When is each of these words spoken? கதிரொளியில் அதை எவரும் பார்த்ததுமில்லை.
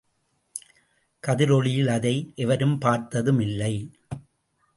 கதிரொளியில் 1.27 1.87
அதை 1.87 2.33
எவரும் 2.35 2.77
பார்த்ததுமில்லை. 2.77 3.73